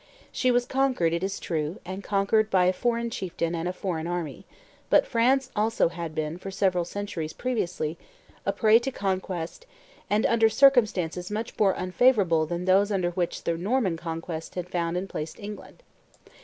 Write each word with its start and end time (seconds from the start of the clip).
She 0.31 0.49
was 0.49 0.65
conquered, 0.65 1.13
it 1.13 1.21
is 1.23 1.39
true, 1.39 1.79
and 1.85 2.03
conquered 2.03 2.49
by 2.49 2.65
a 2.65 2.73
foreign 2.73 3.11
chieftain 3.11 3.53
and 3.53 3.67
a 3.67 3.71
foreign 3.71 4.07
army; 4.07 4.47
but 4.89 5.05
France 5.05 5.51
also 5.55 5.89
had 5.89 6.15
been, 6.15 6.39
for 6.39 6.49
several 6.49 6.85
centuries 6.85 7.33
previously, 7.33 7.99
a 8.43 8.51
prey 8.51 8.79
to 8.79 8.89
conquest, 8.89 9.67
and 10.09 10.25
under 10.25 10.49
circumstances 10.49 11.29
much 11.29 11.53
more 11.59 11.75
unfavorable 11.75 12.47
than 12.47 12.65
those 12.65 12.91
under 12.91 13.11
which 13.11 13.43
the 13.43 13.55
Norman 13.59 13.95
conquest 13.95 14.55
had 14.55 14.69
found 14.71 14.97
and 14.97 15.07
placed 15.07 15.37
England. 15.39 15.83